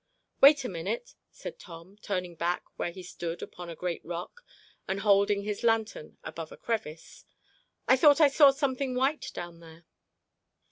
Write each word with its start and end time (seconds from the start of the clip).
"Wait 0.41 0.65
a 0.65 0.67
minute," 0.67 1.13
said 1.29 1.59
Tom, 1.59 1.95
turning 2.01 2.33
back 2.33 2.63
where 2.75 2.89
he 2.89 3.03
stood 3.03 3.43
upon 3.43 3.69
a 3.69 3.75
great 3.75 4.03
rock 4.03 4.43
and 4.87 5.01
holding 5.01 5.43
his 5.43 5.63
lantern 5.63 6.17
above 6.23 6.51
a 6.51 6.57
crevice. 6.57 7.23
"I 7.87 7.95
thought 7.97 8.19
I 8.19 8.27
saw 8.29 8.49
something 8.49 8.95
white 8.95 9.29
down 9.35 9.59
there." 9.59 9.85